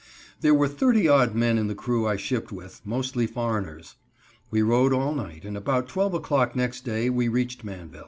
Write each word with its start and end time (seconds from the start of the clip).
There 0.39 0.55
were 0.55 0.67
thirty 0.67 1.07
odd 1.07 1.35
men 1.35 1.59
in 1.59 1.67
the 1.67 1.75
crew 1.75 2.07
I 2.07 2.15
shipped 2.15 2.51
with, 2.51 2.81
mostly 2.83 3.27
foreigners. 3.27 3.97
We 4.49 4.63
rode 4.63 4.93
all 4.93 5.13
night, 5.13 5.45
and 5.45 5.55
about 5.55 5.87
12 5.87 6.15
o'clock 6.15 6.55
next 6.55 6.83
day 6.83 7.11
we 7.11 7.27
reached 7.27 7.63
Manvel. 7.63 7.99